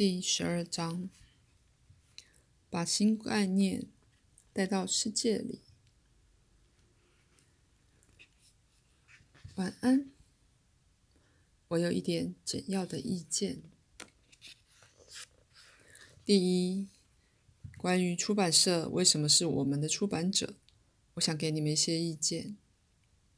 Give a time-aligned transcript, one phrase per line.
[0.00, 1.10] 第十二章：
[2.70, 3.84] 把新概念
[4.50, 5.60] 带到世界里。
[9.56, 10.10] 晚安。
[11.68, 13.60] 我有一点简要的意见。
[16.24, 16.88] 第一，
[17.76, 20.54] 关于出版社为什么是我们的出版者，
[21.16, 22.56] 我想给你们一些意见。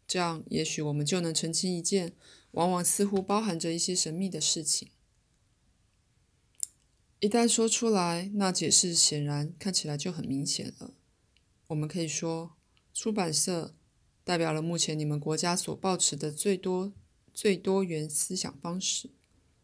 [0.06, 2.14] 这样，也许我们就能澄清一件
[2.52, 4.91] 往往似乎包含着一些神秘的事情。
[7.22, 10.92] 一旦说出来，那解释显然看起来就很明显了。
[11.68, 12.56] 我们可以说，
[12.92, 13.76] 出版社
[14.24, 16.92] 代表了目前你们国家所抱持的最多、
[17.32, 19.10] 最多元思想方式。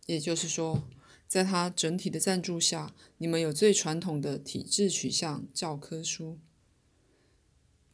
[0.06, 0.88] 也就是说，
[1.26, 6.38] 在它整体的赞助下，你们有最传统的体制取向教科书，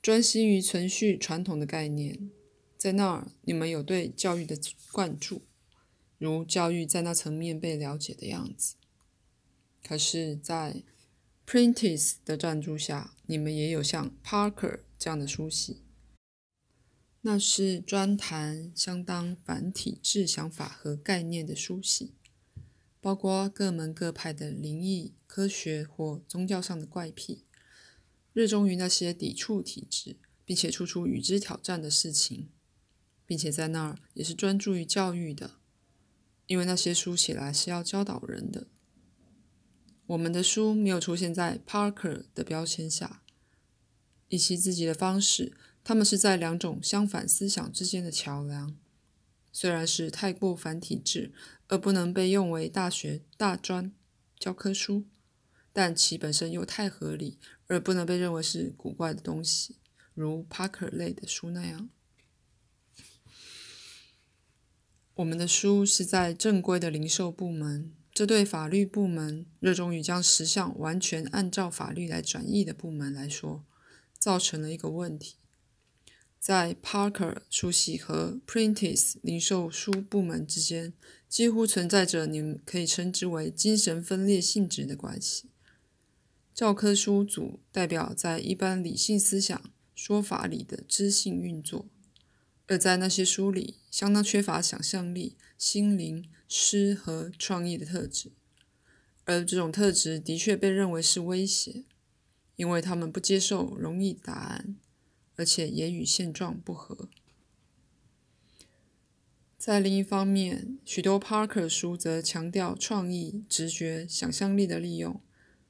[0.02, 2.30] 专心于存续传统的概念。
[2.76, 4.58] 在那儿，你们有对教育的
[4.92, 5.40] 灌注，
[6.18, 8.74] 如教育在那层面被了解的样子。
[9.86, 10.82] 可是，在
[11.46, 15.82] Prentice 的赞助下，你们也有像 Parker 这样的书系，
[17.20, 22.14] 那是专谈相当反体制想法和概念的书系，
[23.02, 27.44] 包括各门各派的灵异、科学或宗教上的怪癖，
[28.32, 32.48] 热衷于那些抵触体制并且处处与之挑战的事情，
[33.26, 35.58] 并且在那儿也是专注于教育的，
[36.46, 38.68] 因为那些书写来是要教导人的。
[40.06, 43.22] 我们的书没有出现在 Parker 的标签下，
[44.28, 48.76] 以其自己的方式，他们是在两种相反思想之间的桥梁。
[49.50, 51.32] 虽然是太过繁体制
[51.68, 53.94] 而不能被用为大学大专
[54.38, 55.06] 教科书，
[55.72, 59.76] 但其本身又太合理而不能被认为是古怪的东西，
[60.12, 61.88] 如 Parker 类的书那样。
[65.14, 67.94] 我们的书是在正规的零售部门。
[68.14, 73.64] 这对法律部门热衷于将实相完全按照法律来转译的部门来说，
[74.16, 75.34] 造成了一个问题：
[76.38, 80.92] 在 Parker 书系和 Prentice 零售书部门之间，
[81.28, 85.50] 几乎存在着你们可以称之为精神分裂性质的关系。
[86.54, 89.60] 教科书组代表在一般理性思想
[89.92, 91.88] 说法里的知性运作，
[92.66, 96.28] 而在那些书里，相当缺乏想象力、心灵。
[96.46, 98.30] 诗和创意的特质，
[99.24, 101.84] 而这种特质的确被认为是威胁，
[102.54, 104.76] 因为他们不接受容易答案，
[105.34, 107.08] 而且也与现状不合。
[109.58, 115.20] 在另一方面，许多 Parker 书则强调创意、直觉、想象力的利用，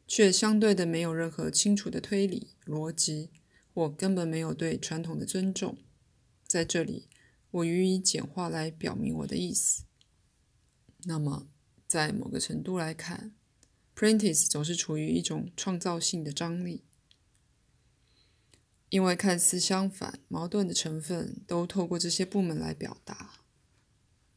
[0.06, 3.31] 却相对的没有任何清楚的推理逻辑，
[3.72, 5.78] 或根本没有对传统的尊重。
[6.54, 7.09] 在这里，
[7.50, 9.87] 我予以简化来表明我的意思。
[11.03, 11.48] 那么，
[11.88, 13.34] 在某个程度来看
[13.97, 16.84] ，Prentice 总是处于一种创造性的张力，
[18.88, 23.41] 因为看似相反、矛盾的成分都透过这些部门来表达。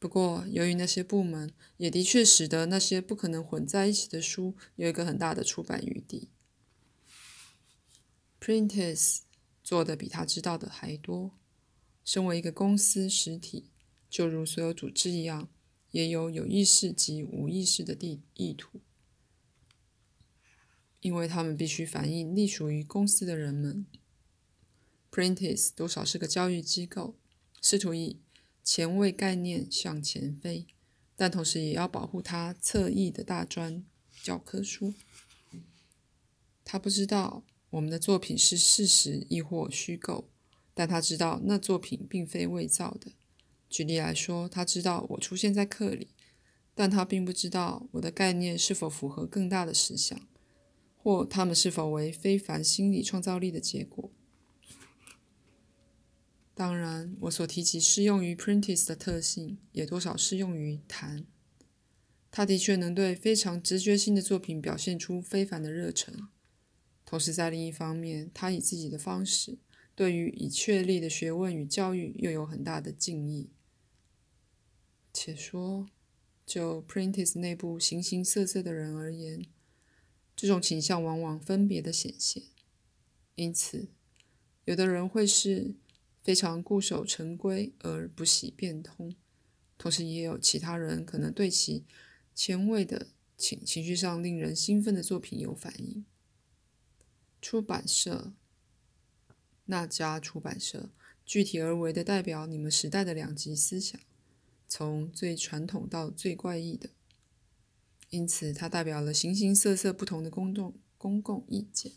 [0.00, 6.30] 不过，由于那些部门也的确使得那些不可能混在一起的书有一个很大的出版余地。
[8.40, 9.20] Prentice
[9.62, 11.38] 做的比他知道的还多。
[12.08, 13.66] 身为一个公司实体，
[14.08, 15.50] 就如所有组织一样。
[15.90, 18.80] 也有有意识及无意识的地意图，
[21.00, 23.84] 因为他们必须反映隶属于公司的人们。
[25.10, 27.18] Prentice 多少是个教育机构，
[27.60, 28.20] 试图以
[28.64, 30.66] 前卫概念向前飞，
[31.14, 33.84] 但同时也要保护他侧翼的大专
[34.22, 34.94] 教科书。
[36.64, 40.30] 他不知道我们的作品是事实亦或虚构，
[40.78, 43.10] 但他知道那作品并非伪造的。
[43.68, 46.06] 举例来说，他知道我出现在课里，
[46.72, 50.20] 但他并不知道我的概念是否符合更大的实相，
[50.96, 54.12] 或他们是否为非凡心理创造力的结果。
[56.54, 61.26] 当然，我所提及适用于 Prentice 的特性，也多少适用于谈。
[62.30, 66.14] 他的确能对非常直觉性的作品表现出非凡的热忱，
[67.04, 69.58] 同时在另一方面，他以自己的方式
[69.98, 73.50] 对于已确立的学问与教育又有很大的敬意。
[75.12, 75.88] 且说，
[76.46, 79.44] 就 Prentice 内部形形色色的人而言，
[80.36, 82.44] 这种倾向往往分别的显现。
[83.34, 83.88] 因此，
[84.66, 85.74] 有的人会是
[86.22, 89.16] 非常固守成规而不喜变通，
[89.76, 91.84] 同时也有其他人可能对其
[92.36, 96.04] 前卫的情情绪上令人兴奋的作品有反应。
[97.42, 98.32] 出版社，
[99.70, 100.90] 那家出版社，
[101.24, 103.98] 具体而为的代表你们时代的两极思想。
[104.66, 106.90] 从最传统到最怪异的，
[108.10, 111.92] 因此它代表了形形色色不同的公众公共意见。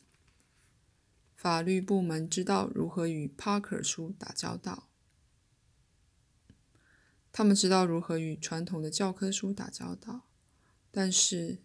[1.36, 4.90] 法律部门知道如何与 Parker 书打交道，
[7.32, 10.28] 他们知道如何与传统的教科书打交道，
[10.92, 11.60] 但是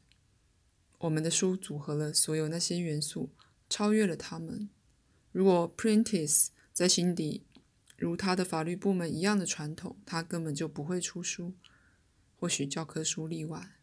[0.99, 3.31] 我们的书组合了所有那些元素，
[3.69, 4.71] 超越了他们。
[5.37, 7.43] 如果 Printice 在心底
[7.99, 11.53] 如他的法律部门一样的传统，他根本就不会出书，
[12.37, 13.77] 或许教科书例外。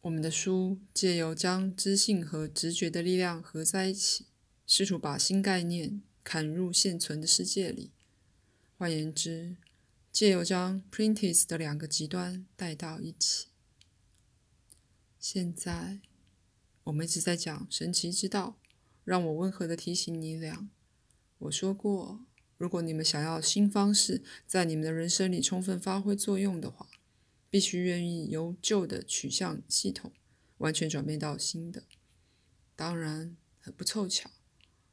[0.00, 4.26] 我们的书借由将知性和直觉的力量合在一起，
[4.66, 7.92] 试图把新概念砍入现存的世界里。
[8.76, 9.56] 换言之，
[10.10, 13.46] 借由将 Printice 的两个极端带到一起。
[15.20, 16.00] 现在，
[16.82, 18.59] 我们一直在讲神奇之道。
[19.10, 20.68] 让我温和的提醒你俩，
[21.38, 22.20] 我说过，
[22.56, 26.86] 如果你们想要新方式在你们的人生里充分发挥作用的话。
[27.50, 30.12] 必须愿意由旧的取向系统
[30.58, 31.82] 完全转变到新的，
[32.76, 34.30] 当然很不凑巧，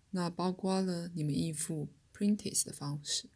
[0.09, 3.29] 那包括了你们应付 Prentice 的方式。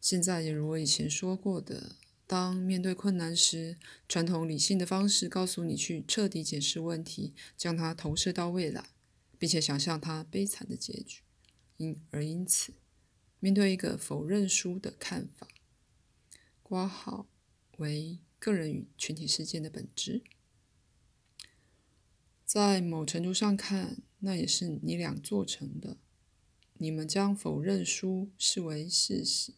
[0.00, 1.96] 现在也如我以前说过的，
[2.28, 3.76] 当面对困难时，
[4.08, 8.90] 传统理性的方式告诉你去彻底检视问题，将它投射到未来，
[9.44, 11.20] 并且想象它悲惨的结局。
[11.76, 12.72] 因而因此，
[13.40, 15.46] 面对一个否认书的看法，
[16.62, 17.28] 挂号。
[17.76, 20.22] 为个人与群体事件的本质，
[22.46, 25.98] 在某程度上看，那也是你俩做成的。
[26.78, 29.52] 你们将否认书视为事实，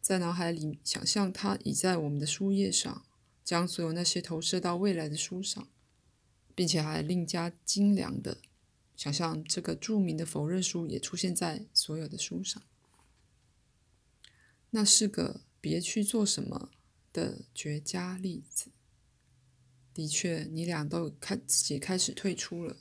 [0.00, 3.04] 在脑海里想象它已在我们的书页上，
[3.44, 5.68] 将所有那些投射到未来的书上，
[6.54, 8.38] 并且还另加精良的
[8.96, 12.62] 想象这个著名的否认书也出现在所有的书上。
[14.70, 15.42] 那是个。
[15.62, 16.70] 别去做什么
[17.12, 18.70] 的绝佳例子。
[19.92, 22.78] 的确，你俩都开自己开始退出了。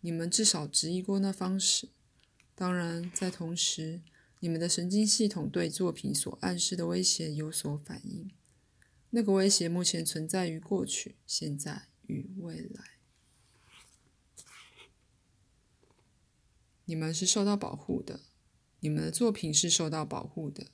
[0.00, 1.90] 你们至少质疑过那方式。
[2.54, 4.00] 当然，在同时，
[4.40, 8.30] 你们的神经系统对作品所暗示的威胁有所反应。
[9.10, 12.93] 那个威胁目前存在于过去、现在与未来。
[16.86, 18.20] 你们是受到保护的。
[18.80, 20.66] 你们的作品是受到保护的。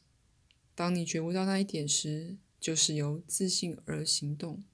[0.74, 4.64] 当你觉悟到那一点时，就是由自信而行动。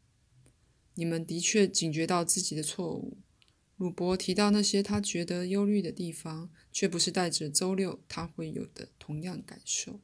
[0.94, 3.18] 你们的确警觉到自己的错误。
[3.76, 10.00] 鲁伯提到那些他觉得忧虑的地方，却不是带着周六他会有的同样感受。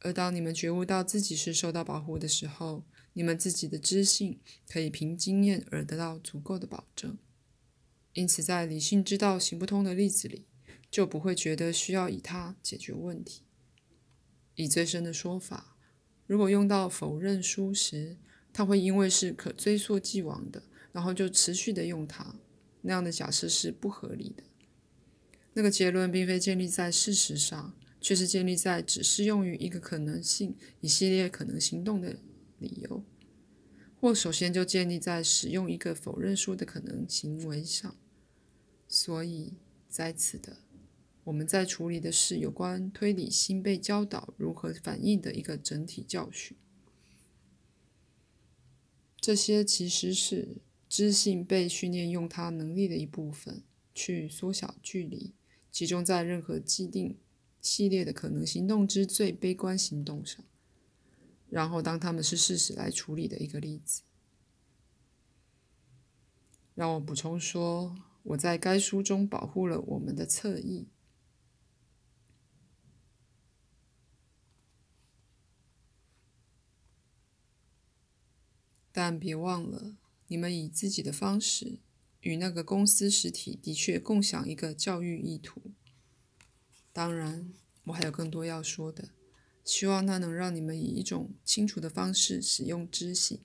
[0.00, 7.16] 而当你们觉悟到自己是受到保护的时候，你们自己的知性可以凭经验而得到足够的保证。
[8.16, 10.46] 因此，在理性知道行不通的例子里，
[10.90, 13.42] 就不会觉得需要以它解决问题。
[14.54, 15.76] 以最深的说法，
[16.26, 18.16] 如果用到否认书时，
[18.54, 22.36] 它会因为是可追溯既往的，然后就持续的用它。
[22.80, 24.42] 那样的假设是不合理的。
[25.52, 32.16] 那个结论并非建立在事实上，却是建立在只适用于一个可能性一系列可能行动的
[32.60, 33.04] 理由，
[34.00, 37.94] 或首先就建立在使用一个否认书的可能行为上。
[38.88, 39.54] 所以
[39.88, 40.58] 在此的。
[41.24, 46.56] 我们在处理的是有关推理心被教导如何反应的一个整体教训。
[49.20, 55.34] 这些其实是知性被训练用它能力的一部分，去缩小距离，
[55.72, 57.18] 集中在任何既定
[57.60, 60.44] 系列的可能行动之最悲观行动上，
[61.50, 64.02] 然后当它们是事实来处理的一个例子。
[66.76, 70.88] 让我补充说，我在该书中保护了我们的侧翼。
[78.90, 81.78] 但别忘了，你们以自己的方式
[82.20, 85.60] 与那个公司实体的确共享一个教育意图。
[86.92, 87.52] 当然，
[87.84, 89.10] 我还有更多要说的，
[89.62, 93.40] 希望它能让你们以一种清楚的方式使用知性，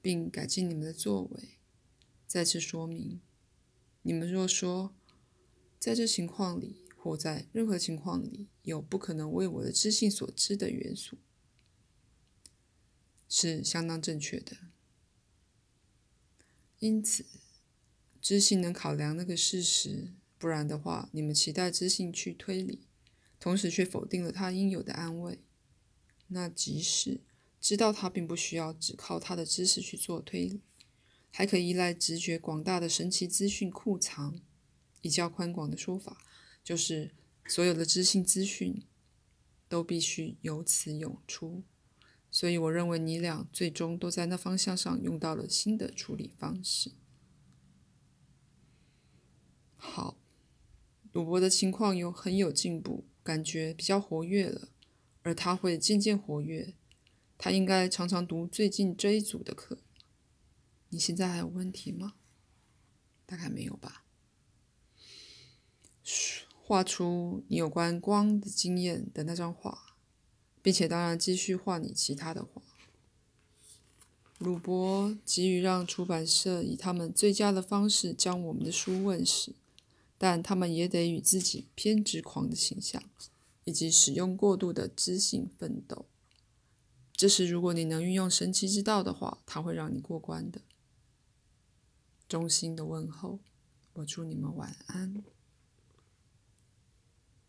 [0.00, 1.58] 并改进你们的作为。
[2.26, 3.20] 再次说明，
[4.02, 4.94] 你们若说
[5.78, 11.18] 在这情况里或在任何情况里有不可能为我的知性所知的元素。
[13.28, 14.58] 是相当正确的。
[16.80, 17.24] 因此，
[18.20, 22.86] 知性能考量那个事实，不然的话，你们期待知性去推理，
[23.40, 25.40] 同时却否定了他应有的安慰。
[26.26, 27.20] 那即使
[27.60, 30.60] 知道他并不需要只靠他的知识去做推理，
[31.32, 34.40] 还可依赖直觉广大的神奇资讯库藏。
[35.04, 36.24] 以较宽广的说法，
[36.62, 37.10] 就是
[37.48, 38.84] 所有的知性资讯
[39.68, 41.64] 都必须由此涌出。
[42.30, 46.92] 所以我认为你俩最终都在那方向上用到了新的处理方式。
[49.76, 50.16] 好，
[51.10, 54.68] 鲁伯的情况有很有进步，感觉比较活跃了，
[55.22, 56.74] 而他会渐渐活跃。
[57.36, 59.78] 他应该常常读最近这一组的课。
[60.92, 62.12] 你现在还有问题吗？
[63.24, 64.04] 大概没有吧。
[66.62, 69.96] 画出你有关光的经验的那张画，
[70.60, 72.60] 并且当然继续画你其他的画。
[74.36, 79.54] 鲁伯急于让出版社以他们最佳的方式将我们的书问世，
[80.18, 83.02] 但他们也得与自己偏执狂的形象
[83.64, 86.04] 以及使用过度的知性奋斗。
[87.16, 90.60] 这时，如果你能运用神奇之道的话，它会让你过关的。
[92.32, 93.40] 衷心的问候，
[93.92, 95.22] 我祝你们晚安。